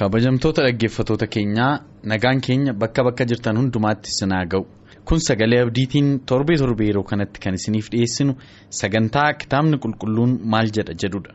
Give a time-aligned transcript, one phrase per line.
[0.00, 1.72] Kabajamtoota dhaggeeffatoota keenyaa
[2.12, 4.64] nagaan keenya bakka bakka jirtan hundumaatti sinaa ga'u.
[5.04, 8.32] Kun sagalee abdiitiin torbee torbee yeroo kanatti kan isiniif dhiyeessinu
[8.80, 11.32] sagantaa kitaabni qulqulluun maal jedha jedhudha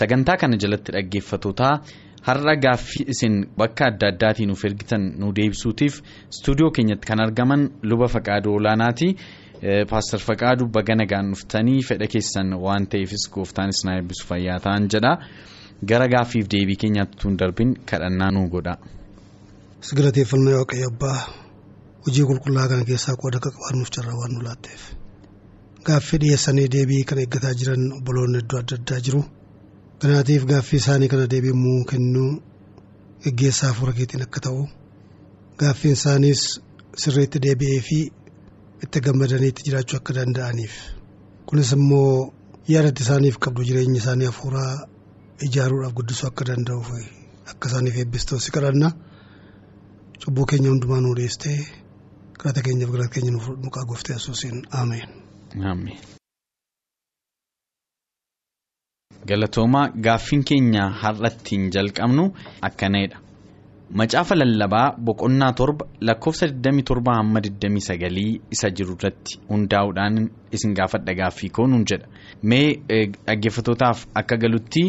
[0.00, 1.72] sagantaa kana jalatti dhaggeeffatootaa
[2.28, 6.00] har'a gaaffii isin bakka adda addaatiin nuuf ergitan nu deebisuutiif
[6.32, 9.08] istuudiyoo keenyatti kan argaman luba faqaaduu olaanaati.
[9.90, 15.12] Paastar faqaaduu baga nagaan dhuftanii fedha keessan waan ta'eefis gooftaanis na eebbisu fayyaa ta'an jedha.
[15.84, 18.74] Gara gaaffiif deebii keenyaatti tun darbin kadhannaa nuu godha.
[19.86, 21.18] Sigalateeffannaa waaqayyo abbaa
[22.06, 24.82] hojii qulqullaa kana keessaa qooda akka qabaannuuf carraa waan nu laatteef
[25.86, 29.20] gaaffii dhiyeessanii deebii kana eeggataa jiran obboloonni iddoo adda addaa jiru.
[30.00, 32.30] Kanaatiif gaaffii isaanii kana deebi'uu kennuu
[33.24, 34.66] geggeessaa hafuura keetiin akka ta'u
[35.60, 36.42] gaaffiin isaaniis
[37.04, 37.98] sirriitti deebi'ee fi
[38.84, 40.74] itti gammadaniitti jiraachuu akka danda'aniif
[41.46, 42.32] kunis immoo
[42.74, 44.74] yaadatti isaaniif qabdu jireenya isaanii hafuuraa.
[45.44, 46.90] Ijaaruudhaaf guddisuu akka danda'uuf
[47.52, 48.88] akka isaaniif eebbistoo si kadhanna
[50.24, 51.58] cubbuu keenya hundumaa nu dhiyeessitee
[52.38, 55.08] kadhata keenyaaf galata keenya nuuf maqaa gooftee yesuusiin ameen.
[59.28, 62.24] galatoomaa gaaffiin keenya har'attiin jalqabnu
[62.68, 63.18] akkanadha
[64.00, 70.16] macaafa lallabaa boqonnaa torba lakkoofsa 27 hamma 29 isa jiru irratti hundaa'uudhaan
[70.58, 72.06] isin gaafadha gaaffii koo nuun jedha
[72.42, 72.66] mee
[73.26, 74.82] dhaggeeffatootaaf akka galutti.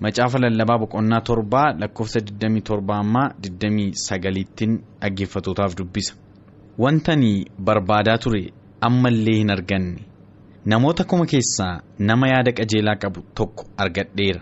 [0.00, 6.14] Macaafa lallabaa boqonnaa torbaa lakkoofsa 27 ammaa 29tiin dhaggeeffatootaaf dubbisa
[6.78, 8.42] wantani barbaadaa ture
[8.80, 10.00] ammallee hin arganne
[10.72, 14.40] namoota kuma keessaa nama yaada qajeelaa qabu tokko argadheera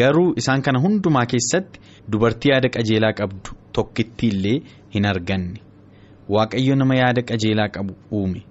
[0.00, 1.80] garuu isaan kana hundumaa keessatti
[2.12, 4.58] dubartii yaada qajeelaa qabdu tokkitti illee
[4.94, 5.60] hin arganne
[6.36, 8.42] waaqayyo nama yaada qajeelaa qabu uume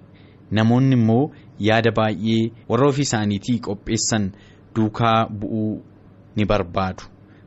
[0.59, 1.23] namoonni immoo
[1.69, 4.31] yaada baay'ee warra ofii isaaniitii qopheessan
[4.75, 5.83] duukaa bu'uu.
[6.35, 7.03] Ni barbaadu.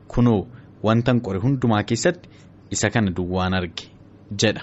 [0.07, 0.47] Kunoo
[0.83, 2.29] wantan qore hundumaa keessatti
[2.71, 3.83] isa kana duwwaan arge
[4.41, 4.61] jedha.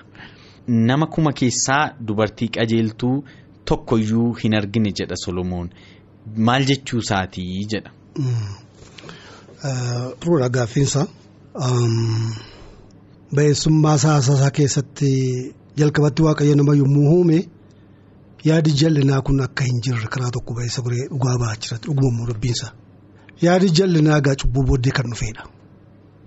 [0.68, 3.24] Nama kuma keessaa dubartii qajeeltuu
[3.64, 5.70] tokkoyyuu hin argine jedha solomoon.
[6.36, 7.90] Maal jechuu isaatii jedha.
[10.20, 11.06] Turuudha gaaffiinsa.
[13.36, 15.10] Ba'eessummaa saasaa keessatti
[15.76, 17.38] jalqabatti waaqayyo nama yommuu uume
[18.44, 22.72] yaadi jal'inaa kun akka hin jirre karaa tokko goree dhugaa ba'aa jira dhugumammoo dubbiinsa.
[23.40, 25.42] Yaadi jal'inaa egaa cubbuu booddee kan dhufeedha.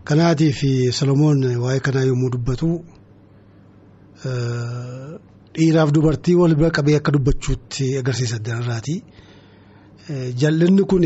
[0.08, 0.60] Kanaatiif
[0.98, 2.68] Solomoon waa'ee kanaa yommuu dubbatu
[5.56, 8.96] dhiiraaf dubartii wal bira qabee akka dubbachuutti agarsiisa addanarraati.
[10.42, 11.04] Jal'inni kun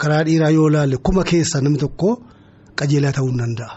[0.00, 2.08] karaa dhiiraa yoo ilaalle kuma keessaa namni tokko
[2.78, 3.72] qajeelaa ta'uu hin danda'a.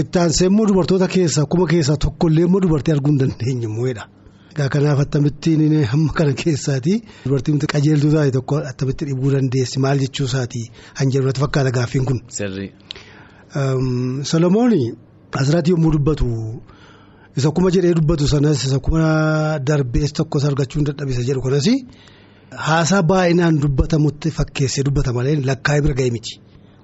[0.00, 4.04] Itti aansee immoo dubartoota keessaa kuma keessaa tokkollee immoo dubartii arguu hin dandeenye immoodha.
[4.52, 10.26] Egaa kanaaf attamittiin hamma kana keessaati dubartiin qajeeltuu taate tokko attamitti dhibuu dandeessi maal jechuu
[10.30, 10.62] isaati
[11.00, 12.18] hanjirratti fakkaata gaaffiin kun.
[14.32, 14.72] Solomoon
[15.40, 16.28] asirratti yommuu dubbatu
[17.36, 21.66] isa kuma jedhee dubbatu sanas isa kuma darbees tokkos argachuu hin dadhabisa jedhu kanas
[22.68, 26.34] haasaa baay'inaan dubbatamutti fakkeessee dubbata malee lakkaa'ee bira ga'e miti.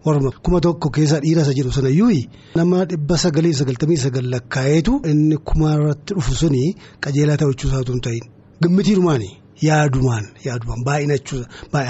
[0.04, 2.12] Warra kuma tokko keessa dhiira isa jedhu sanayyuu
[2.56, 6.62] nama dhibba sagalii sagaltamii sagal lakkaa'eetu inni kuma irratti dhufu suni
[7.06, 8.24] qajeelaa ta'uu isaatu hin ta'in
[8.62, 9.24] gammitiirumaan
[9.68, 11.41] yaadumaan yaadumaan baay'inachuu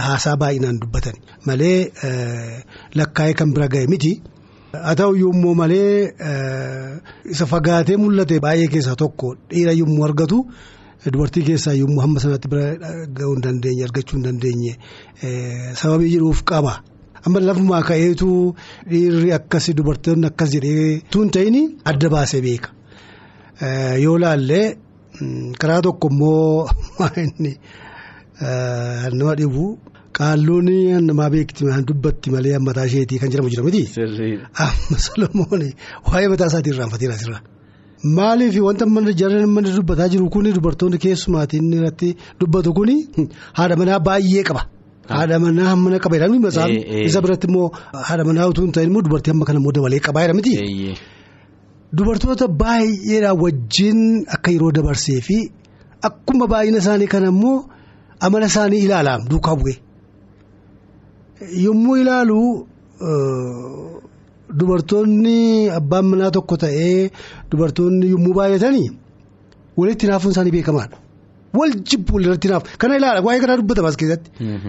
[0.07, 1.17] haasaa baay'inaan dubbatan
[1.47, 1.93] malee
[3.01, 4.13] lakkaa'ee kan bira ga'e miti.
[4.73, 6.13] Haa ta'u yommuu malee
[7.35, 10.39] isa fagaatee mul'ate baay'ee keessaa tokko dhiira yommuu argatu
[11.13, 12.67] dubartii keessaa yommuu hamma sanatti bira
[13.19, 14.73] ga'uu hin dandeenye argachuu hin dandeenye
[15.83, 16.75] sababii jedhuuf qaba.
[17.27, 18.29] Amma lafumaa ka'eetu
[18.91, 21.57] dhiirri akkasii dubartoonni akkas jedhee tun ta'in
[21.91, 22.69] adda baasee beeka
[24.05, 24.67] yoo laallee
[25.61, 26.69] karaa tokko immoo
[29.19, 29.65] nama dhibu
[30.19, 30.71] qaalluun
[31.09, 33.83] namaa beekti dubbatti malee mataa isheetii kan jedhamu jira miti.
[34.65, 35.63] amma solomoon
[36.07, 37.41] waa'ee mataa isaatii irraanfateera asirra.
[38.17, 38.87] Maaliif wanta
[39.21, 42.91] jarreen mana dubbataa jiru kun dubartoonni keessumaatiin irratti dubbatu kun
[43.59, 44.63] haadha manaa baay'ee qaba.
[45.15, 46.71] Haadha manaa mana qaba jedhamni masaan
[47.09, 47.67] isa biratti immoo
[48.09, 50.53] haadha manaa utuu hin ta'in immoo dubartii amma kana immoo dabalee qabaa jedhamti.
[51.97, 53.99] dubartoota baay'eedhaan wajjin
[54.35, 55.37] akka yeroo dabarsee fi
[56.09, 57.57] akkuma baay'ina isaanii kana immoo
[58.27, 59.75] amala isaanii ilaalaam duukaa bu'e.
[61.65, 62.41] Yommuu ilaalu
[64.59, 65.39] dubartoonni
[65.79, 67.11] abbaan manaa tokko ta'ee
[67.51, 68.89] dubartoonni yommuu baay'atanii
[69.79, 70.97] walitti naafuun isaanii beekamaadha.
[71.57, 74.29] Wal jibbu walirratti naaf kana ilaala waa'ee kanaa dubbatama as keessatti.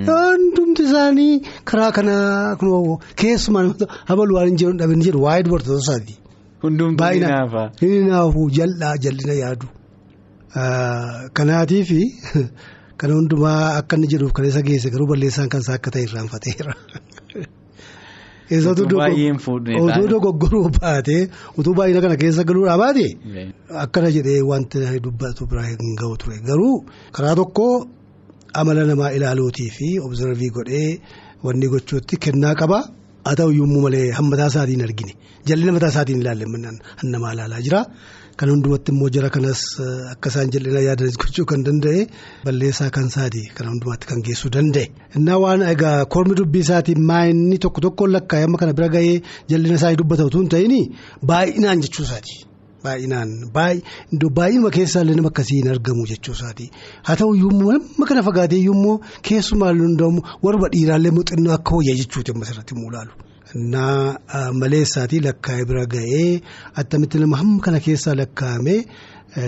[0.09, 1.41] Hundumti isaanii
[1.71, 2.55] karaa kanaa
[3.23, 3.65] keessumaa
[4.11, 6.15] habaluu waan hin jedhu dhabin jedhu waa'ee dubartoota isaati.
[6.63, 7.63] Hundumtuu ni naafa.
[7.81, 9.67] Inni naafu jal'aa jal'ina yaadu.
[11.39, 11.89] Kanaatiif
[12.99, 16.73] kana hundumaa akka inni jedhuuf kan isa geesse garuu balleessaan kan isaa akka ta'e irraanfateera.
[18.51, 21.21] Utuu dogoggoruu baatee
[21.57, 23.05] utuu baay'ina kana keessa galuudhaa baate
[23.83, 26.75] akkana jedhee wanti dubbatu bira hin gahu ture garuu
[27.15, 27.65] karaa tokko
[28.61, 30.89] amala namaa ilaaluutii fi obzervii godhee
[31.45, 32.79] wanni gochuutti kennaa qaba
[33.25, 35.13] haa ta'u yommuu malee hammataa isaatiin argine.
[35.47, 36.45] Jal'ina mataa isaatiin ilaalle
[37.03, 37.81] namaa ilaalaa jira.
[38.39, 39.61] Kan hundumatti immoo jara kanas
[40.11, 42.05] akka isaan jal'ina yaadanis gochuu kan danda'e
[42.45, 44.85] balleessaa kan isaati kan hundumaatti kan geessuu danda'e.
[45.17, 49.17] Innaa waan egaa kormi dubbii isaatiin maayinni tokko tokkoon lakkaa'ee amma kana bira gahee
[49.51, 50.73] jal'ina isaanii dubbata utuu hin ta'in
[51.33, 52.35] baay'inaan jechuu isaati.
[52.83, 56.65] Baay'inaan baay'inuma keessaa illee nama akkasii hin argamu jechuu isaati.
[57.07, 58.99] Haa ta'u yommuu nama kana fagaatee yommuu
[59.29, 63.11] keessumaa hundaamu warra dhiiraallee muuxannoo akka hojjaa jechuuti amma asirratti immoo ilaalu.
[63.55, 66.41] Innaa maleessaatii lakkaa'ee bira ga'ee
[66.81, 68.75] attamitti nama hamma kana keessaa lakkaa'ame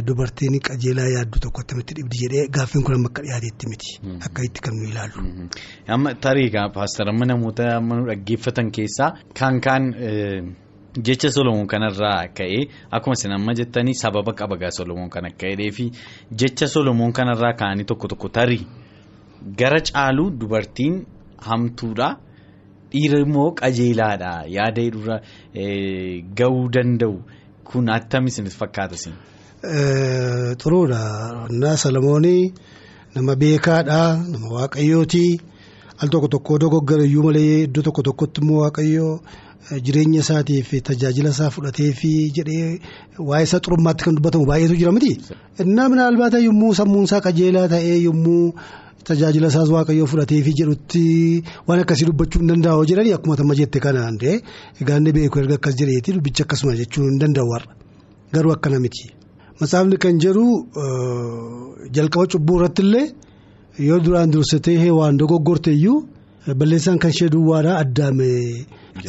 [0.08, 3.92] dubartiin qajeelaa yaaddu tokko attamitti dhibdi jedhee gaaffiin kun amma akka dhiyaateetti miti.
[4.26, 5.22] Akka itti kan nu ilaallu.
[5.88, 6.50] Amma tarii
[7.32, 9.94] namoota amma nu dhaggeeffatan keessaa kan kaan
[11.10, 15.72] jecha Solomoon kanarraa ka'ee akkuma isin amma jettanii sababa qaba gaa Solomoon kan akka jedhee
[15.72, 15.92] fi
[16.44, 18.66] jecha Solomoon kanarraa ka'anii tokko tokko tarii
[19.58, 21.06] gara caalu dubartiin
[21.38, 22.10] hamtuudha.
[22.92, 25.16] Dhiira immoo qajeelaadha yaada irra
[26.40, 27.16] gahuu danda'u
[27.72, 29.14] kun attami isinitti fakkaata isin.
[30.62, 31.02] Xuruudha.
[31.52, 32.54] Innaa Solomoonii
[33.16, 34.02] nama beekaadha
[34.32, 35.26] nama waaqayyooti
[36.02, 39.14] al tokko tokko dogoggora iyyuu malee iddoo tokko tokkotti immoo waaqayyoo
[39.86, 42.80] jireenya isaatiif tajaajila isaa fudhatee fi jedhee
[43.30, 45.12] waa'ee isaa xurummaatti kan dubbatamu baay'eetu jira miti.
[45.64, 48.54] Innaa minaalbaata yommuu sammuun isaa qajeelaa ta'ee yommuu.
[49.08, 51.04] Tajaajila isaas waaqayyoo fudhatee fi jedhutti
[51.68, 54.34] waan akkasii dubbachuu hin danda'u jedhanii akkuma tamma jette kanaan ta'e
[54.82, 57.72] egaa inni beeku erga akkas jedheeti dubbicha akkasuma jechuu hin danda'u warra.
[58.34, 59.06] Garuu akkana miti.
[59.60, 60.44] Matsaafni kan jedhu
[61.98, 63.06] jalqaba cubbuu irratti illee
[63.88, 65.98] yoo duraan dursitee waan dogoggorte iyyuu
[66.60, 68.30] balleessaan kan ishee duwwaadhaa addaame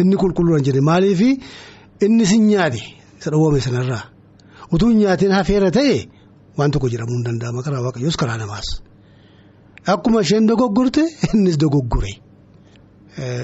[0.00, 0.80] inni qulqulluudhaan jedhe.
[0.90, 1.20] Maaliif?
[2.06, 2.80] Inni sin nyaate
[3.20, 4.02] isa dhowwame sanarraa.
[4.72, 5.94] Utuu hin nyaatiin hafeera ta'e
[6.58, 7.60] waan tokko jedhamuu hin danda'ama.
[7.66, 8.68] Karaa waaqayyoos karaa namaas.
[9.86, 11.02] Akkuma isheen dogoggorte
[11.34, 12.12] innis dogoggore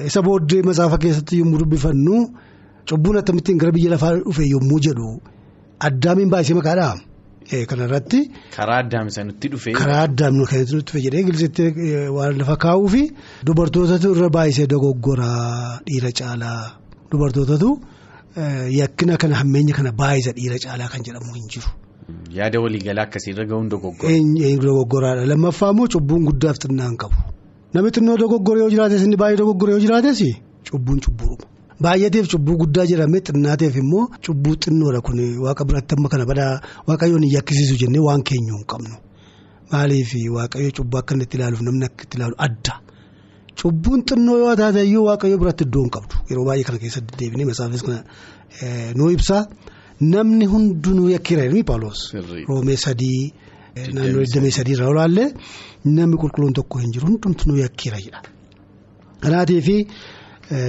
[0.07, 2.15] isa booddee matsaafa keessatti yommuu dubbifannu
[2.89, 5.09] cubbuun akkamittiin gara biyya lafaa dhufe yommuu jedhu
[5.87, 6.95] addaamiin baay'isee maqaadhaa
[7.69, 8.19] kanarratti.
[8.55, 9.71] Karaa addaami sanitti dhufe.
[9.79, 11.63] Karaa addaami kan itti dhufe jedhee gilisitti
[12.17, 13.01] waan lafa kaa'uu fi
[13.45, 16.61] dubartootatu irra baay'isee dogoggoraa dhiira caalaa
[17.11, 17.69] dubartootatu
[18.79, 21.69] yakkina kana hammeenya kana baay'isa dhiira caalaa kan jedhamu hin jiru.
[22.37, 24.13] Yaada waliigalaa akkasiirra gahuun dogoggora.
[24.65, 27.15] Dogoggoraadha lammaffaa immoo cubbuun guddaaf xinnaan qabu
[27.73, 30.19] namni xinnoo dogoggoree yoo jiraates inni baay'ee dogoggoree yoo jiraates
[30.69, 31.45] cubbuun cubbuudha
[31.85, 36.53] baay'ateef cubbuu guddaa jedhamee xinnaateef immoo cubbuu xinnoodha kun waaqa biratti amma kana badaa
[36.87, 38.95] waaqayyoon hin yakkisiisu jennee waan keenyu hin qabnu
[39.71, 42.73] maaliif waaqayyo cubbuu akka itti ilaaluuf namni akka itti ilaalu adda
[43.61, 47.45] cubbuun xinnoo yoo taate iyyuu waaqayyo biratti iddoo hin qabdu yeroo baay'ee kana keessatti deebinee
[47.51, 47.99] matsaafis kana
[48.97, 49.37] nuu ibsa.
[50.01, 52.01] Namni hundinuu yakkiira jedhanii Paawuloos
[52.47, 53.33] roomee sadii
[53.95, 55.27] naannoo 23 irraa olaallee
[55.85, 58.21] namni qulqulluun tokko hin jiru hundumtuu yakkiira jedha.
[59.23, 59.67] Kanaatiif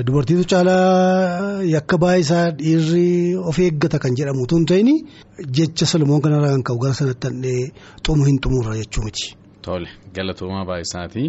[0.07, 4.91] dubartiitu caalaa yakka baay'isaa dhiirri of eeggata kan jedhamu tun ta'in
[5.59, 7.71] jecha Solomoon kanarraa kan ka'u gara sanatti handhee
[8.05, 9.35] xumu hin xumurra jechuu miti.
[9.63, 11.23] Tole galatoomaa baay'isaati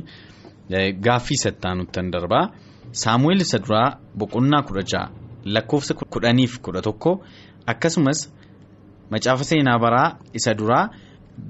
[1.05, 2.45] gaaffii sattaanutti kan darbaa
[3.03, 3.87] saamu'eel isa duraa
[4.19, 5.07] boqonnaa kudha ja'a
[5.45, 7.11] lakkoofsa kudhaniif kudha tokko.
[7.71, 8.19] Akkasumas
[9.11, 10.89] macaafa seenaa baraa isa duraa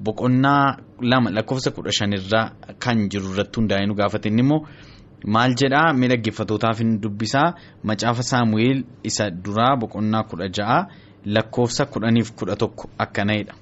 [0.04, 0.76] boqonnaa
[1.10, 2.46] lama lakkoofsa kudha shanirraa
[2.82, 4.28] kan jiru irratti hundaa'ee nu gaafate.
[4.28, 4.60] Inni immoo
[5.34, 7.48] maal jedhaa miidhaggeeffatootaaf hin dubbisaa.
[7.88, 10.78] Macaafa saamu'eel isa duraa boqonnaa kudha ja'a
[11.34, 13.54] lakkoofsa kudhaniif kudha tokko akkana'edha.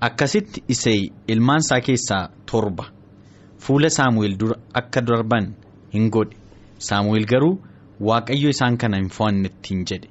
[0.00, 2.84] Akkasitti isee ilmaan isaa keessaa torba.
[3.58, 5.44] Fuula saamu'eel dura akka darban
[5.94, 6.36] hin godhe.
[6.88, 7.54] Saamu'eel garuu
[8.08, 10.08] waaqayyo isaan kana hin fo'annetti hin jedhe.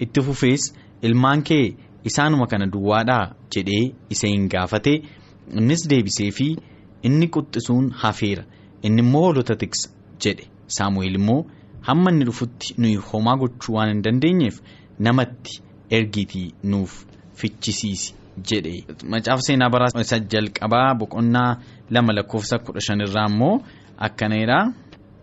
[0.00, 0.62] Itti fufees.
[1.08, 1.66] Ilmaan kee
[2.10, 3.24] isaanuma kana duwwaadhaa
[3.56, 4.94] jedhee isa hin gaafate.
[5.58, 6.46] Innis deebisee fi
[7.02, 8.44] inni quxxisuun hafeera.
[8.82, 9.88] Inni immoo hoolota tiksa
[10.24, 10.44] jedhe.
[10.76, 11.40] Saamu'eel immoo
[11.88, 14.60] hamma inni dhufutti nuyi homaa gochuu waan hin dandeenyeef
[14.98, 16.92] namatti ergiitii nuuf
[17.40, 18.14] fichisiisi
[18.50, 18.74] jedhe.
[19.10, 21.50] Macaafa seenaa bara isa jalqabaa boqonnaa
[21.90, 23.60] lama lakkoofsa kudha shanirraa immoo
[24.06, 24.58] akkanadha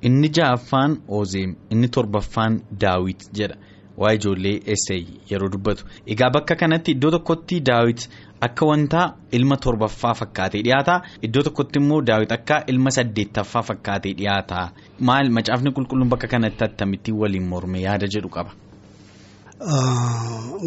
[0.09, 3.55] inni ja'affaan oozeem inni torbaffaan daawit jedha
[3.97, 5.83] waa'ee ijoollee eessay yeroo dubbatu
[6.15, 8.07] egaa bakka kanatti iddoo tokkotti daawit
[8.47, 11.01] akka wanta ilma torbaffaa fakkaatee dhiyaata.
[11.21, 14.69] Iddoo tokkotti immoo daawit akka ilma saddeettaffaa fakkaatee dhiyaata.
[14.99, 15.29] Maal?
[15.29, 18.51] Macaafni qulqulluun bakka kanatti akkamittiin waliin morme yaada jedhu qaba.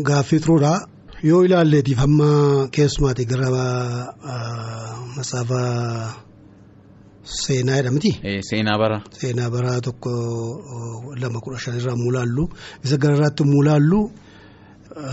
[0.09, 0.73] Gaaffii turuudha.
[1.23, 3.25] Yoo ilaalleetiif amma keessumaati.
[3.25, 3.49] Gara
[5.17, 5.61] matsaafa
[7.25, 8.11] seenaa jedhamti.
[8.51, 8.99] Seenaa bara.
[9.21, 10.11] Seenaa bara tokko
[11.23, 12.45] lama kudha shanirraa mulaallu
[12.85, 14.01] isa gararraatti mulaallu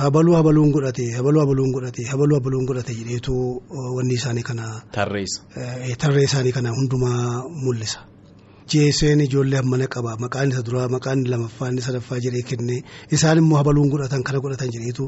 [0.03, 3.33] habaluu habaluun godhate habaluu habaluun godhate habaluu habaluun godhate jedheetu
[3.97, 4.65] wanni isaanii kana.
[4.91, 5.41] Tarreessa.
[5.97, 7.99] Tarree isaanii kana hundumaa mul'isa.
[8.71, 12.77] Jeeseen ijoollee hammana qaba maqaan isa duraa maqaan lamaffaan inni sadaffaa jedhee kenne
[13.15, 15.03] isaan immoo habaluun godhatan kana godhatan jedheetu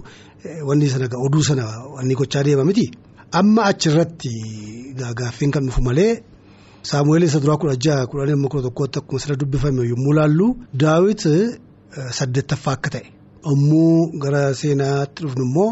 [0.69, 2.85] wanni sana oduu sana wanni gochaa deema miti.
[3.39, 4.31] Amma achirratti
[5.19, 6.11] gaaffiin kan dhufu malee
[6.89, 10.47] saamu'eel isa duraa kudha jaha kudha lama kudha tokkootti akkuma sirra dubbifame yommuu laallu
[10.83, 11.21] daawit
[12.17, 13.07] saddeettaffaa akka ta'e
[13.47, 13.91] yommuu
[14.23, 15.69] gara seenaatti dhufnu immoo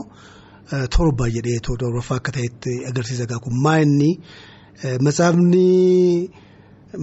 [0.96, 4.12] torba jedhee torbaffaa akka ta'etti agarsiisa gaa kun maa inni
[5.06, 5.66] matsaafni.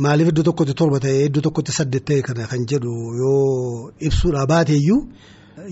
[0.04, 5.00] Maaliif iddoo tokkotti torba ta'ee iddoo tokkotti saddeet ta'e kana kan jedhu yoo ibsuudhaa baateeyyuu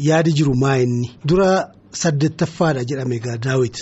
[0.08, 1.48] yaadi jiru maa inni dura
[2.02, 3.76] saddeettaffaadha jedhame egaa daawit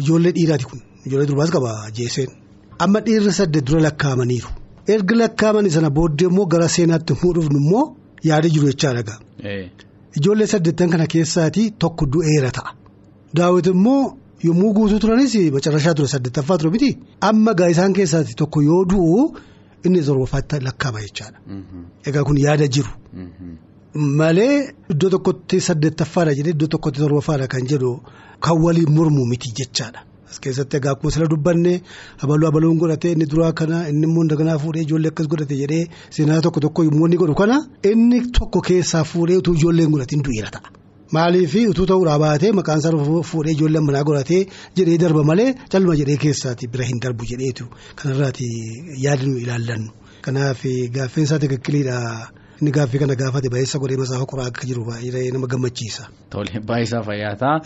[0.00, 2.30] ijoollee dhiiraati kun ijoollee durbaas qaba jeeseen
[2.78, 4.48] amma dhiirri saddeet dura lakkaa'amaniiru
[4.94, 7.84] erga lakkaa'amanii sana booddee immoo gara seenaatti immoo dhufnu immoo
[8.30, 9.18] yaadi jiru jechaadha gaa
[10.18, 12.70] ijoollee saddeettan kana keessaatii tokko du'eera ta'a
[13.36, 14.02] daawit immoo
[14.48, 16.90] yommuu guutuu turanis macarrashaa ture saddeettaffaa ture miti
[17.30, 19.32] amma gaa isaan keessaati tokko yoo du'u.
[19.86, 21.38] Inni torbaffaatti lakkaa'ama jechaadha.
[22.06, 22.90] Egaa kun yaada jiru.
[24.18, 27.90] Malee iddoo tokkotti saddeettaffaadha jedhee iddoo tokkotti torbaffaadha kan jedhu
[28.44, 30.00] kan waliin mormu miti jechaadha.
[30.32, 31.72] As keessatti egaa akkuma sila dubbanne
[32.22, 35.82] habaluu habaluun godhate inni duraa kana inni immoo daganaa fuudhee ijoollee akkas godhate jedhee
[36.18, 37.58] seenaa tokko tokko yommuu inni godhu kana
[37.90, 40.68] inni tokko keessaa fuudhee utuu ijoolleen godhatiin du'eera ta'a.
[41.16, 44.42] Maaliif utuu ta'uudhaa baatee maqaan isaa fuudhee ijoolleen manaa godhatee
[44.78, 47.64] jedhee darba malee calma jedhee keessaati bira hin darbu jedheetu
[48.02, 48.48] kanarraati
[49.04, 49.90] yaada nu ilaallannu.
[50.24, 50.62] Kanaaf
[50.96, 51.98] gaaffeen isaa tikikkiliidha.
[52.62, 56.02] Inni gaaffii kana gaafate baay'isa godhee masaafa qoraa akka jiru baay'ee nama gammachiisa.
[56.30, 57.56] Tole baay'isaa fayyaataa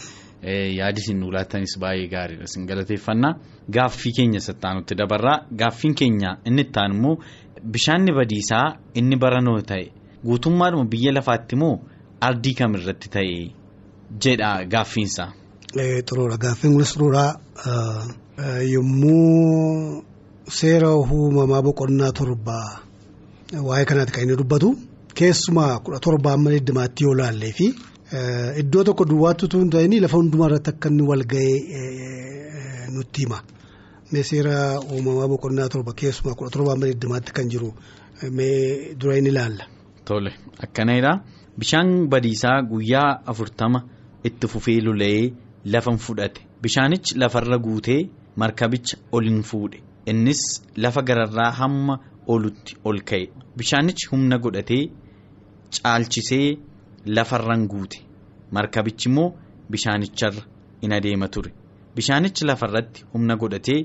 [0.78, 3.32] yaadi isin nu laattanis baay'ee gaariidha isin galateeffannaa
[3.76, 7.14] gaaffii keenya sattaanutti dabarraa gaaffiin keenya inni ittaan immoo
[7.72, 9.84] bishaanni badiisaa inni baranoo ta'e
[10.26, 11.74] guutummaadhuma biyya lafaatti immoo.
[12.20, 13.34] Ardii kamirratti ta'e
[14.24, 15.24] jedha gaaffiinsa.
[16.08, 17.24] Xuruura gaaffiin kunis xuruura
[18.72, 20.02] yommuu
[20.58, 22.68] seera uumamaa boqonnaa torbaa
[23.68, 24.68] waa'ee kanaatti kan inni dubbatu
[25.18, 27.66] keessumaa kudha torbaa amma digdamaatti yoo laallee fi
[28.12, 33.38] iddoo tokko duwwaatti utuu hin ta'in lafa hundumaa irratti akka inni wal ga'ee nutti hima.
[34.22, 37.72] Seera uumamaa boqonnaa torba keessumaa kudha torbaa amma digdamaatti kan jiru
[38.30, 39.64] mee dura inni ilaalla.
[40.04, 40.30] Tole
[40.66, 41.12] akkanadha.
[41.58, 43.80] Bishaan badiisaa guyyaa afurtama
[44.24, 45.32] itti fufee lola'ee
[45.64, 48.00] lafan fudhate bishaanichi lafarra guutee
[48.36, 49.78] markabicha ol hin fuudhe
[50.12, 50.42] innis
[50.76, 51.98] lafa gararraa hamma
[52.34, 54.82] olutti ol ka'e bishaanichi humna godhatee
[55.82, 56.58] caalchisee
[57.06, 57.98] lafarran guute
[58.58, 59.28] markabichi immoo
[59.70, 60.42] bishaanicharra
[60.84, 61.50] in adeema ture
[61.96, 63.80] bishaanichi lafarratti humna godhatee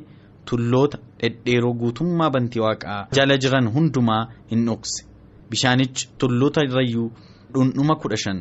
[0.46, 5.06] tulloota dhedheeroo guutummaa bantii waaqaa jala jiran hundumaa hin dhokse
[5.51, 7.10] bishaanichi tulloota irrayyuu.
[7.54, 8.38] dhundhuma kudha shan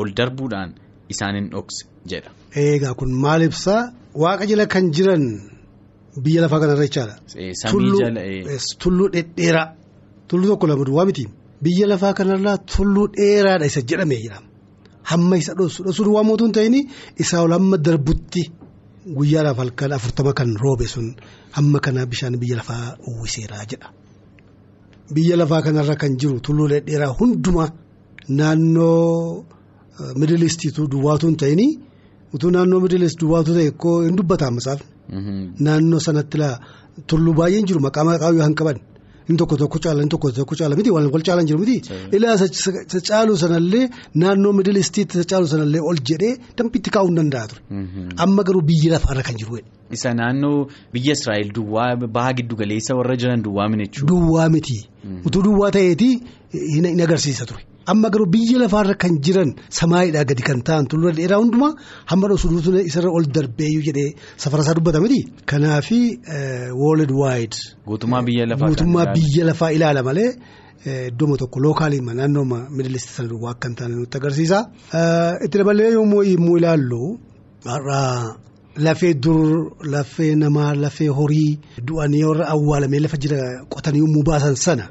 [0.00, 0.70] ol darbuudhaan
[1.12, 2.30] isaan hin dhokse jedha.
[2.64, 3.80] Eegaa kun maal ibsaa
[4.24, 5.24] waaqa jala kan jiran
[6.24, 7.14] biyya lafaa kanarra jechaadha.
[8.02, 8.20] Jala.
[8.82, 9.66] Tulluu dhedheeraa
[10.28, 11.24] tulluu tokko lama duwwaa miti
[11.64, 14.48] biyya lafaa kanarraa tulluu dheeraadha isa jedhamee jedhama
[15.10, 16.74] hamma isa dhosu dhosuu duwwaa mootuu hin ta'in
[17.22, 18.42] isaa ol hamma darbutti
[19.18, 21.06] guyyaadhaaf halkan afurtama kan roobe sun
[21.56, 23.88] hamma kana bishaan biyya lafaa uwwiseera jedha.
[25.14, 27.68] Biyya lafaa kanarra kan jiru tulluu dhedheeraa hundumaa.
[28.38, 29.44] Naannoo
[30.20, 31.60] miidilistiitu duwwaatu hin ta'in
[32.34, 34.86] utuu naannoo miidilistii duwwaatu ta'e koo hin dubbataan masaafni.
[35.66, 36.38] Naannoo sanatti
[37.10, 38.78] tulluu baay'een jiru maqaa maqaa yoo hin qaban
[39.32, 41.76] inni tokko tokko caala inni tokko tokko caala miti wal caalan jiru miti.
[42.16, 42.36] Ilaa
[43.10, 43.84] caalu sanallee
[44.22, 47.60] naannoo miidilistiitti caalu sanallee ol jedhee dambiitti kaa'uu hin danda'a ture.
[48.26, 49.58] Amma garuu biyya lafaarra kan jiru.
[49.96, 54.00] Isa naannoo biyya Israa'el duwwaa baha giddu galeessa warra jiran duwwaa miti.
[54.12, 54.78] Duwwaa miti
[55.26, 56.10] utuu duwwaa ta'eeti
[56.74, 57.62] hin agarsiisa ture.
[57.86, 61.72] Amma garuu biyya lafaarra kan jiran samaayiidhaa gadi kan ta'an tulluu dheeraa hundumaa
[62.10, 64.10] hamma dhosuutu isarra ol darbeeyyuu jedhee
[64.44, 65.20] safarasaa dubbata miti.
[65.50, 66.00] Kanaafi
[66.82, 67.56] world wide.
[67.86, 68.22] Guutummaa
[69.16, 70.30] biyya lafaa ilaala malee
[71.08, 74.58] iddooma tokko lookaaliima naannooma miidilisti sana duwwaa akka hin taane nutti agarsiisa.
[75.44, 76.22] Itti dabalee yommuu
[76.58, 77.02] ilaallu
[77.66, 78.00] har'a
[78.76, 84.88] lafee dur lafee namaa lafee horii du'anii warra awwaalamee lafa jira qotanii yommuu baasan sana.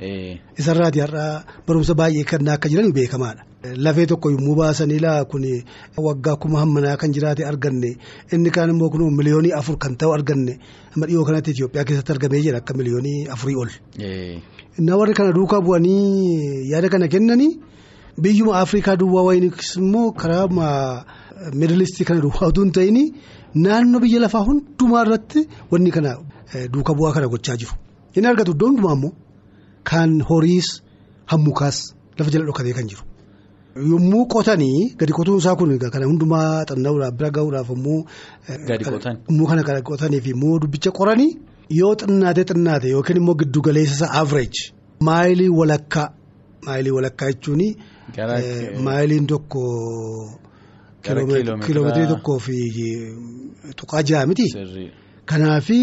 [0.57, 3.43] Isarraati har'a barumsa baay'ee kan akka jiran beekamaadha.
[3.77, 5.43] Lafee tokko yommuu baasan ilaa kun
[5.97, 7.97] waggaa kuma hammanaa kan jiraate arganne
[8.33, 10.59] inni kaan immoo kun miliyoonii afur kan ta'u arganne
[10.95, 13.69] amma dhiyoo kanatti Itoophiyaa keessatti argamee jira akka miliyoonii afurii ol.
[14.79, 17.59] Innaa warri kana duukaa bu'anii yaada kana kennanii
[18.21, 20.47] biyyuma Afrikaa duwwaa wayinis immoo karaa
[21.53, 23.13] miidilistii kana duwwaa utuu hin
[23.55, 26.11] naannoo biyya lafaa hundumaa irratti wanni kana
[26.73, 27.73] duuka bu'aa kana gochaa jiru.
[28.15, 29.11] Inni argatu iddoo hundumaa immoo
[29.83, 30.69] kan horiis
[31.31, 31.77] hammukaas
[32.17, 33.03] lafa jala dhokatee kan jiru.
[33.91, 37.99] Yommuu qotanii gadi qotuun isaa kun kana hundumaa xanna'uudhaaf bira gahuudhaaf immoo.
[38.67, 39.15] Gadi qotan.
[39.31, 41.31] Immoo kana gadi qotanii fi immoo dubbicha qoranii
[41.79, 44.59] yoo xinnaate xinnaate yookiin immoo giddu galeessa isaa average
[45.07, 46.07] maayilii walakkaa
[46.65, 47.61] maayilii walakkaa jechuun.
[48.85, 49.61] Maayiliin tokko.
[51.05, 52.57] Kiiloomeetirii tokkoo fi
[53.79, 54.45] tuqaa ja'a miti.
[55.31, 55.79] Kanaafi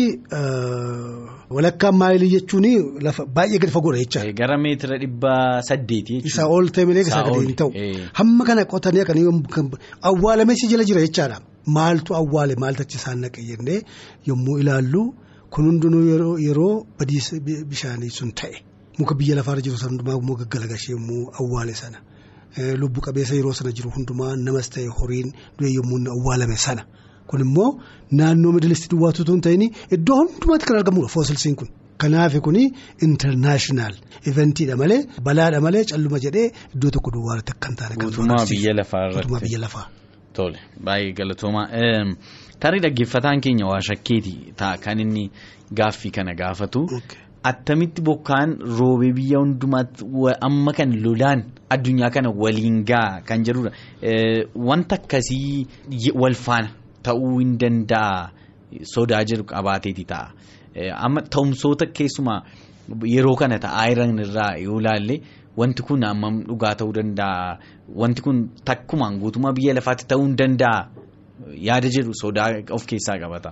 [1.56, 2.66] walakkaan maayilii jechuun
[3.06, 4.20] lafa baay'ee gadi fagoodha jecha.
[4.40, 6.14] Gara meetira dhibba saddeeti.
[6.30, 7.70] Isaa ol ta'e malee isaa gadi hin ta'u.
[8.18, 9.26] Hamma kana qotanii akkanii
[10.10, 11.38] awwaalamee si jala jira jechaadha.
[11.76, 13.80] Maaltu awwaale maaltu achi isaan naqe jennee
[14.28, 15.02] yommuu ilaallu
[15.50, 18.56] kun hundinuu yeroo badiisa bishaanii sun ta'e
[18.98, 21.98] muka biyya lafaarra jiru sana hundumaa immoo gaggalagashee yommuu awwaale sana.
[22.82, 26.82] Lubbu qabeessa yeroo sana jiru hundumaa namas ta'e horiin du'e yommuu awwaalame sana
[27.30, 27.68] kun immoo
[28.20, 29.62] naannoo miidilisti duwwaatu tun ta'in
[29.96, 31.68] iddoo hundumaatti kan argamudha foosilsiin kun.
[32.02, 32.56] Kanaaf kun
[33.06, 33.94] intarnaashinaal
[34.30, 38.16] iventiidha malee balaadha malee calluma jedhee iddoo tokko duwwaatti akka hin taane kan irratti.
[38.16, 39.86] Guutummaa biyya lafaa.
[40.36, 41.66] Tole baay'ee galatoomaa
[42.62, 45.24] tarii dhaggeeffataan keenya waa shakkeeti ta'a kan inni
[45.80, 46.80] gaaffii kana gaafatu.
[47.50, 50.04] Attamitti bokkaan roobee biyya hundumaatti
[50.48, 51.40] amma kan lolaan
[51.74, 53.70] addunyaa kana waliin ga'a kan jedhudha.
[54.68, 55.66] Wanta akkasii
[56.22, 56.68] wal faana
[57.02, 58.30] ta'uu hin danda'a
[58.94, 60.26] sodaa jedhu qabaateeti ta'a.
[61.06, 62.40] Amma ta'umsoota keessumaa
[63.14, 65.16] yeroo kana ta'aa jiran irraa yoo ilaalle
[65.56, 67.58] wanti kun amma dhugaa ta'uu danda'a.
[68.00, 70.80] Wanti kun takkumaan guutummaa biyya lafaatti ta'uu hin danda'a.
[71.66, 73.50] Yaada jedhu sodaa of keessaa qabata.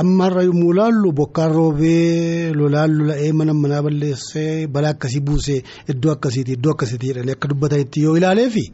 [0.00, 5.58] Ammarra yommuu ilaallu bokkaan roobee lolaan lola'ee mana manaa balleessee balaa akkasii buusee
[5.94, 8.64] iddoo akkasiiti iddoo akkasiiti jedhanii akka dubbatanitti yoo ilaaleefi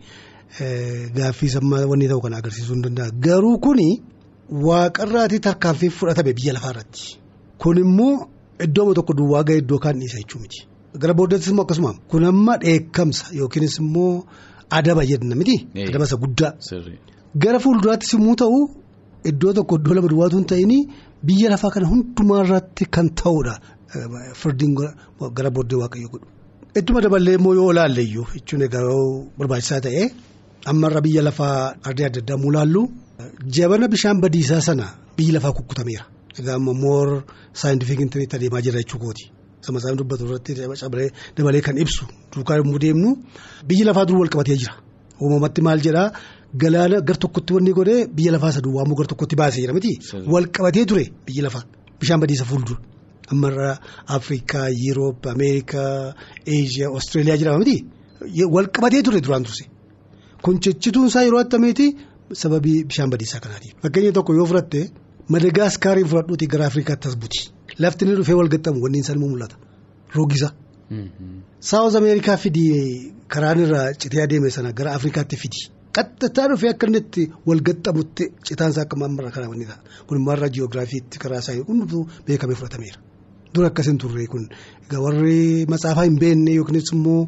[1.17, 3.11] gaaffii sammaa wanni ta'u kana agarsiisuu hin danda'a.
[3.27, 3.89] Garuu kuni
[4.69, 7.19] waaqarraatii tarkaanfii fudhatame biyya lafaarratti.
[7.59, 8.29] Kun immoo
[8.67, 10.67] iddooma tokko duwwaa ga'e iddoo kaan dhiisa jechuu miti.
[11.01, 14.25] Gara booddattis immoo akkasuma kun amma dheekkamsa yookiinis immoo
[14.71, 15.57] adaba jenna miti.
[15.89, 16.53] Adaba isa guddaa.
[17.37, 18.59] Gara fuulduraattis immoo ta'u
[19.31, 20.73] iddoo tokko iddoo lama duwwaatu hin ta'in
[21.27, 23.55] biyya lafaa kana hundumaa irratti kan ta'udha.
[24.41, 24.75] Firdiin
[25.37, 26.27] gara booddee waaqayyo godhu.
[26.79, 28.85] Ittuma daballee immoo yoo ilaalle iyyuu jechuun egaa
[29.39, 30.03] barbaachisaa ta'e
[30.73, 32.83] ammarra biyya lafaa ardii adda addaa mulaallu
[33.57, 36.05] jabana bishaan badiisaa sana biyyi lafaa kukkutameera.
[36.39, 37.09] Egaa ammoo moor
[37.61, 39.25] saayintifik intarneetti adeemaa jira jechuu kooti.
[39.65, 40.53] Sama isaan dubbatu irratti
[41.37, 43.11] dabalee kan ibsu duukaa yommuu deemnu
[43.69, 44.75] biyyi lafaa dur wal qabatee jira.
[45.23, 46.09] Uumamatti maal jedhaa
[46.63, 49.93] galaana gar tokkotti wanni godhee biyya lafaa isa duwwaa immoo gar tokkotti baasee jira miti.
[50.33, 51.65] Wal qabatee ture biyyi lafaa
[52.01, 52.81] bishaan badiisa fuuldura.
[53.33, 53.71] Ammarra
[54.17, 56.15] Afrikaa, Yuuroop, Ameerikaa,
[56.55, 57.77] Eeshiyaa, Awustreeliyaa jedhama miti.
[58.55, 59.65] Wal qabatee ture duraan turse.
[60.43, 61.87] Kun cichituun isaa yeroo attamiiti
[62.43, 63.75] sababii bishaan badiisaa kanaatiif.
[63.83, 64.81] Fakkeenya tokko yoo fudhatte
[65.33, 67.41] Madagaskaarii fudhadhuuti gara Afrikaatti as buti.
[67.79, 69.57] Lafti inni dhufee wal gaxxamu wanni isaan mul'ata.
[70.17, 70.49] Roogisa.
[71.71, 72.65] Saawuz Ameerikaa fidi
[73.29, 75.61] karaan irraa citee adeeme sana gara Afrikaatti fidi.
[75.97, 79.79] Qaxxataa dhufee akka inni itti wal gaxxamutti citaansaa akka mammarra karaa wanni ta'a.
[80.07, 82.99] Kun immoo irraa jiyoogiraafiitti karaa isaa hundumtuu beekamee fudhatameera.
[83.55, 84.45] Dura akkasiin turre kun
[85.05, 87.21] warri matsaafaa hin beekne yookiinis immoo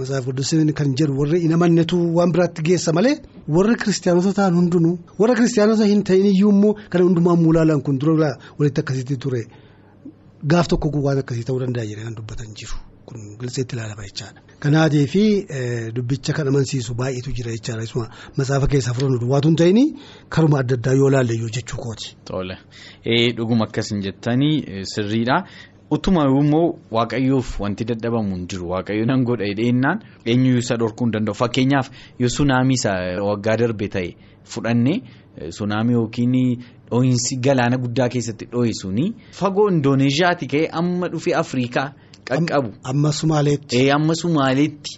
[0.00, 3.14] matsaaf guddisanii kan jedhu warri hin amannetu waan biraatti geessa malee
[3.56, 8.30] warri kiristaanota ta'an hundinuu warra kiristaanota hin ta'in iyyuu immoo kan hundumaa mulaalaan kun dura
[8.58, 9.42] walitti akkasitti ture
[10.54, 12.76] gaaf tokko waan akkasii ta'uu danda'a jedhanii kan dubbatan jiru.
[13.08, 14.40] Kun gilseetti ilaalama jechaadha.
[14.60, 15.22] Kanaatee fi
[15.96, 17.82] dubbicha kan amansiisu baay'eetu jira jechaadha.
[17.88, 19.78] Isuma matsaafa keessaa furannu duwwaatu hin ta'in
[20.28, 22.16] karuma adda addaa yoo ilaalle iyyuu jechuu kooti.
[22.24, 22.58] Tole
[23.36, 25.44] dhuguma akkasin jettanii sirriidha.
[25.90, 31.12] Utuma immoo waaqayyoof wanti dadhabamu hin jiru waaqayyo nan godha dheennaan eenyuyyuu isa dhorkuu hin
[31.14, 32.92] danda'u fakkeenyaaf yoo sunaamii isa
[33.28, 34.10] waggaa darbe ta'e
[34.44, 34.94] fudhanne
[35.60, 36.34] sunaamii yookiin
[36.90, 39.06] dhoohinsi galaana guddaa keessatti dhoohe suni
[39.40, 41.88] fagoo indooneezhiyaati ka'e amma dhufee afriikaa.
[42.30, 42.68] Qaqqabu.
[42.90, 43.80] Amma Sumaaleetti.
[43.96, 44.90] Amma Sumaaleetti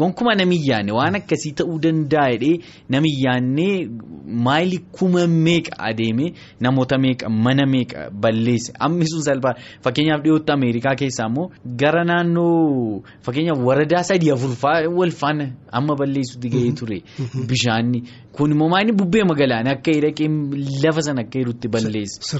[0.00, 2.58] gonkuma namiyyaane waan akkasii ta'uu danda'a jedhee
[2.94, 3.88] namiyyaannee
[4.46, 8.72] maayilii kuma meeqa adeemee namoota meeqa mana meeqa balleesse.
[8.86, 11.50] Ammi sun salphaa fakkeenyaaf dhiyootti Ameerikaa keessaa immoo
[11.82, 17.02] gara naannoo fakkeenyaaf waradaa sadii afurfaa wal faana amma balleessutti gahee ture.
[17.48, 18.02] Bishaanni.
[18.32, 20.28] Kun immoo maayilii bubbee magaalaan akka hidhaqee
[20.84, 22.38] lafa sana akka hidhutti balleesse.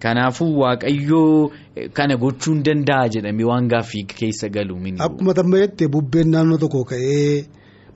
[0.00, 1.50] Kanaafuu waaqayyoo
[1.92, 4.76] kana gochuu hin danda'a jedhamee waan gaaffii keessa galu.
[4.98, 7.44] Akkuma tammayette bubbeen naannoo tokko ka'ee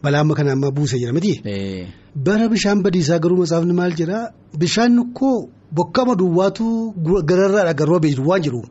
[0.03, 1.41] balaa amma kana amma buuse jira miti.
[2.15, 6.95] Bara bishaan badiisaa garuu matsaafni maal jedhaa bishaan koo bokkama duwwaatu
[7.29, 8.63] gararraadha garuu beektu waan jiru.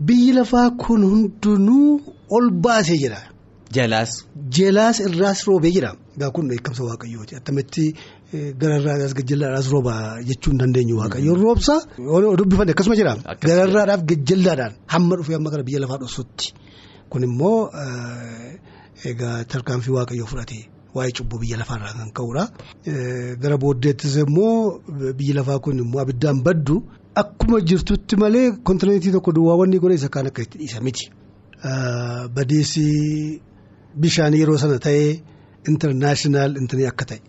[0.00, 3.18] Biyyi lafaa kun hundinuu ol baasee jira.
[3.72, 4.26] Jalaas.
[4.50, 5.94] Jalaas irraas roobee jira.
[6.16, 7.36] Egaa kun beekamsa waaqayyooti.
[7.36, 7.94] Attamitti
[8.32, 9.94] gararraadhaas gajjallaadhaas rooba
[10.28, 11.74] jechuu hin dandeenyu waaqayyoon roobsa.
[12.40, 13.14] Dubbifanne akkasuma jira.
[13.46, 16.46] Gararraadhaaf gajjallaadhaan hamma dhufee hamma gara biyya lafaa dhoosutti.
[17.10, 17.70] Kun immoo
[19.10, 20.58] egaa tarkaanfii waaqayyoo fudhate
[20.94, 22.44] waa'ee cubbuu biyya lafaarraa kan ka'udha.
[23.42, 24.80] Gara booddeettis immoo
[25.18, 26.76] biyyi lafaa kun immoo abiddaan baddu
[27.22, 31.04] akkuma jirtutti malee kontinentii tokko duwwaa wanni godhe isa kaan akka itti dhiisa miti.
[32.36, 32.86] Badeessi
[34.02, 35.10] bishaan yeroo sana ta'ee
[35.68, 37.20] intarnaashinaal intanii akka ta'e.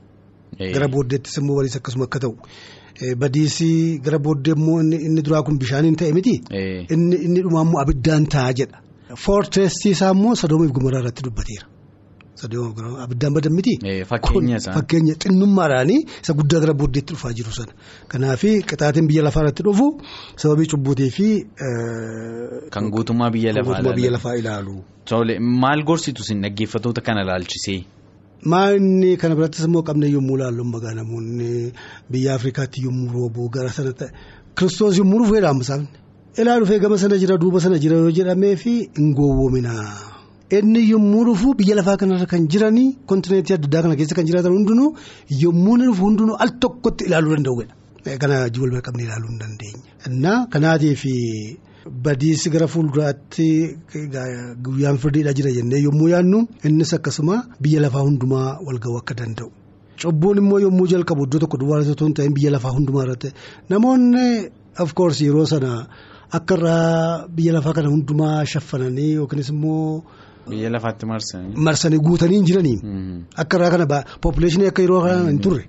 [0.59, 2.35] Gara booddeettis immoo waliis akkasuma akka ta'u.
[3.17, 6.35] Badiisi gara booddee immoo inni duraa kun bishaaniin ta'e miti.
[6.95, 8.77] Inni dhumaa immoo abiddaan ta'a jedha.
[9.25, 11.67] Foortreestii isaa immoo Sodoomiif Gomoraa irratti dubbateera.
[13.05, 13.73] Abiddaan badan miti.
[14.09, 17.73] Fakkeenya xinnummaadhaanii isa guddaa gara booddeetti dhufaa jiru sana.
[18.07, 19.87] Kanaaf qixaatiin biyya lafaa irratti dhufu
[20.35, 21.27] sababii cubbuutii fi.
[22.71, 23.53] Kan guutummaa biyya
[24.11, 24.83] lafaa ilaalu.
[25.39, 27.83] Maal gorsitu sin dhaggeeffatoota kana ilaalchisee?
[28.45, 31.71] Maanni kana birattis immoo qabne yommuu ilaallu magaa namoonni
[32.11, 34.09] biyya Afrikaatti yommuu roobu gara sana ta'e
[34.57, 35.87] kiristoos yommuu dhufu jedhamu isaanii.
[36.41, 39.73] Ilaa dhufee gama sana jira duuba sana jira yoo jedhamee fi hin gowwoomina.
[40.57, 44.51] Inni yommuu dhufu biyya lafaa kanarra kan jiranii kontinentii adda addaa kana keessa kan jiraatan
[44.57, 44.89] hundinuu
[45.43, 47.73] yommuu inni dhufu hundinuu al tokkotti ilaaluu danda'uudha.
[48.21, 49.83] Kana wal qabne ilaaluu hin dandeenya.
[50.09, 51.03] Innaa kanaatiif
[51.89, 53.47] badiisi gara fuulduraatti
[54.65, 56.39] guyyaan firdiidha jira jennee yommuu yaadnu
[56.69, 59.49] innis akkasuma biyya lafaa hundumaa wal ga'uu akka danda'u.
[60.01, 63.29] Cubbuun immoo yommuu jalqabu iddoo tokko duwwaa irratti hin ta'in biyya lafaa hundumaa irratti
[63.69, 64.25] namoonni
[64.85, 65.71] of course yeroo sana
[66.39, 70.03] akka irraa biyya lafaa kana hundumaa shaffananii yookiinis immoo.
[70.49, 71.53] Biyya lafaatti marsanii.
[71.55, 72.77] Marsanii guutanii hin jiranii.
[73.43, 75.65] Akka irraa kana poppileeshinii akka yeroo kana hin turre.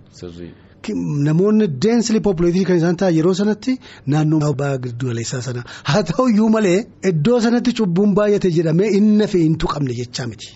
[0.91, 3.73] Namoonni deensili poppileetii kan isaan ta'an yeroo sanatti
[4.13, 6.79] naannoo ba'a giddu galeessaa sana haa ta'u iyyuu malee
[7.11, 10.49] iddoo sanatti cubbuun baay'ate jedhamee inni fi hin tuqamne jechaa miti.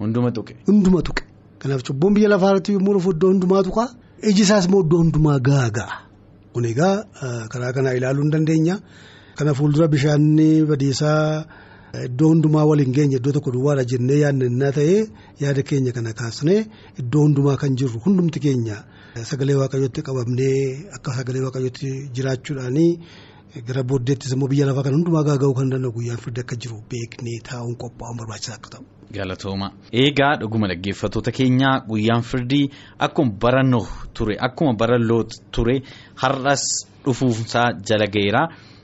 [0.00, 0.52] Hunduma tuqe.
[0.68, 1.22] Hunduma tuqe
[1.62, 3.84] kanaaf cubbuun biyya lafaa irratti yommuu dhufu iddoo hundumaa tuqa
[4.30, 5.94] iji isaas immoo iddoo hundumaa gaaga'a.
[6.52, 6.94] Kun egaa
[7.52, 8.76] karaa kanaa ilaaluu hin dandeenya.
[9.38, 11.44] Kana fuuldura bishaanni badiisaa
[12.04, 15.00] iddoo hundumaa waliin geenye iddoo tokko duwwaadha jennee yaadannaa ta'ee
[15.40, 16.60] yaada keenya kana kaasnee
[17.02, 18.76] iddoo hundumaa kan jirru hundumti keenya
[19.30, 20.58] sagalee waaqayyootti qabamnee
[20.98, 22.90] akka sagalee waaqayyootti jiraachuudhaanii
[23.68, 27.38] gara booddeettis immoo biyya lafaa kan hundumaa gaaga'uu kan danda'u guyyaan firdi akka jiru beeknee
[27.50, 28.84] taa'uun qophaa'uun barbaachisaa akka ta'u.
[29.16, 29.68] Galatooma
[30.02, 32.64] eegaa dhuguma dhaggeeffatoota keenyaa guyyaan firdii
[33.06, 35.76] akkuma bara Nuh ture akkuma bara Loot ture
[36.22, 36.64] har'as
[37.04, 38.42] dhufuusaa jala ga'eera.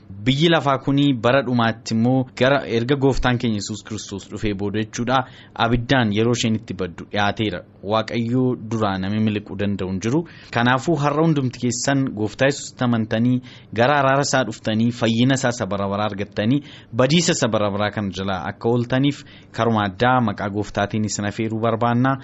[0.09, 5.17] Biyyi lafaa kuni bara dhumaatti immoo gara erga gooftaan keenya yesus kiristoos dhufee booda jechuudha.
[5.55, 10.21] Abiddaan yeroo isheen itti baddu dhiyaateera waaqayyoo duraa namni miliquu danda'u hin jiru.
[10.53, 13.41] Kanaafuu har'a hundumti keessan gooftaa yesus amantanii
[13.73, 16.61] gara araara isaa dhuftanii fayyina isaa isa bara baraa argattanii
[16.93, 19.23] badiisa isa bara baraa kana jalaa akka ooltaniif
[19.57, 22.17] karuma addaa maqaa gooftaatiin isin afeeruu barbaanna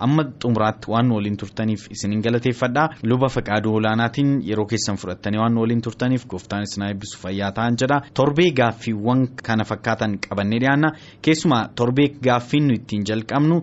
[0.00, 2.88] amma xumuraatti waan waliin turtaniif isinin galateeffadha.
[3.02, 8.00] Luba faqaaduu olaanaatiin yeroo keessan fudhattanii waan waliin turtaniif gooftaan isin eebbisu fayyaa ta'an jedha
[8.14, 10.90] torbee gaaffiiwwan kana fakkaatan qabannee dhiyaanna.
[11.22, 13.62] Keessumaa torbee gaaffiin nu ittiin jalqabnu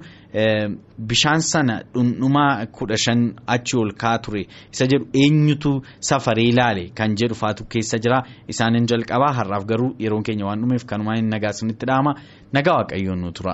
[1.09, 4.45] bishaan sana dhundhumaa kudha shan achi ol kaa ture.
[4.73, 6.89] Isa jedhu eenyutu safaree ilaale?
[6.95, 8.23] Kan jedhu faatu keessa jira.
[8.47, 12.15] Isaanin jalqabaa har'aaf garuu yeroon keenya waan dhumeef kanumaan hin nagaa isinitti dhahama
[12.53, 13.53] nagaa waaqayyoon nu tura.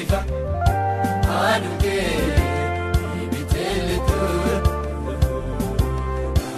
[0.00, 0.20] Bifa
[1.28, 2.12] Aduukee
[3.24, 4.20] Ibiteeleetu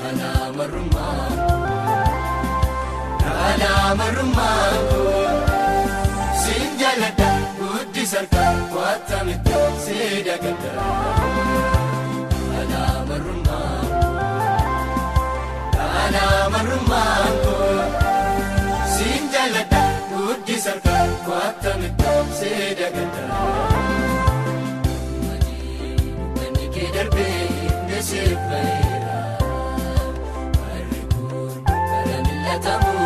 [0.03, 1.27] Dhaanaa marummaa
[3.25, 4.69] Dhaanaa marummaa
[6.45, 11.22] Siin jaalladha guddi sarkaa waata miidhaa seeda gaddaa.
[21.53, 23.49] akkamitti obsee dagataa
[26.37, 29.27] manni kee darbee hin deseef bareedaa
[30.59, 33.02] barri kun bara mil'atamu.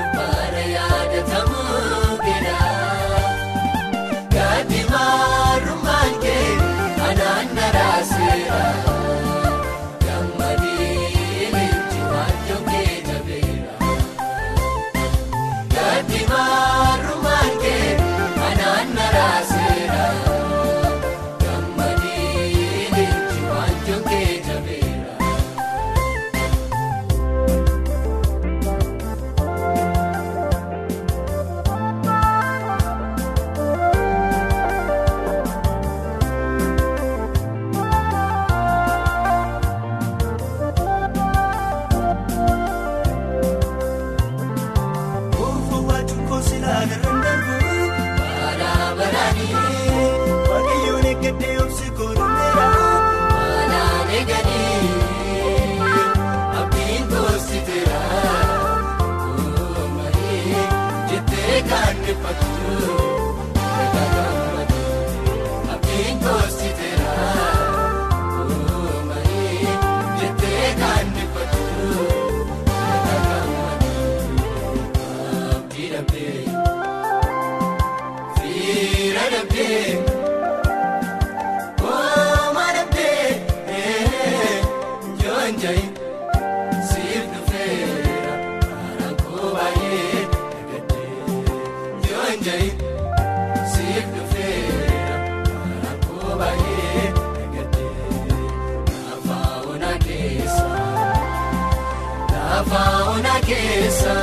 [103.46, 104.14] keessa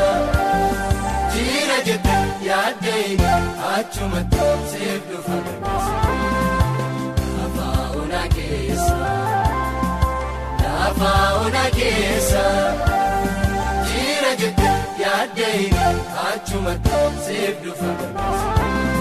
[1.33, 2.15] jira jette
[2.47, 2.95] yaadde
[3.73, 4.21] achuma
[4.71, 5.38] seef dhufa
[7.38, 8.97] lafaa ona keessa
[10.63, 12.43] lafaa ona keessa
[13.91, 14.69] jira jette
[15.03, 15.51] yaadde
[16.29, 16.75] achuma
[17.27, 18.92] seef dhufa.